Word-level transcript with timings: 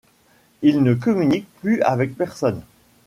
Ils 0.63 0.81
ne 0.81 0.95
communiquent 0.95 1.53
plus 1.61 1.79
avec 1.83 2.15
personne. 2.17 2.63